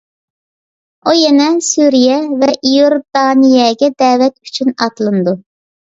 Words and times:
ئۇ 1.09 1.13
يەنە 1.17 1.49
سۈرىيە 1.67 2.17
ۋە 2.45 2.49
ئىيوردانىيەگە 2.55 3.91
دەۋەت 4.03 4.35
ئۈچۈن 4.49 4.73
ئاتلىنىدۇ. 4.79 5.37